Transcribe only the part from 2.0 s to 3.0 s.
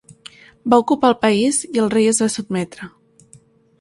es va sotmetre.